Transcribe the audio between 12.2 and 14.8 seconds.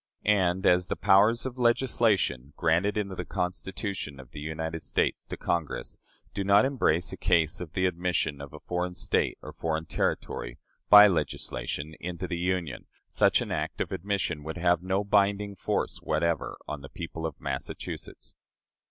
the Union, such an act of admission would